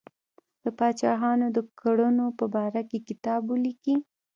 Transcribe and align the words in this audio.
د 0.63 0.65
پاچاهانو 0.77 1.47
د 1.55 1.57
کړنو 1.79 2.25
په 2.39 2.45
باره 2.55 2.81
کې 2.89 2.99
کتاب 3.07 3.41
ولیکي. 3.47 3.95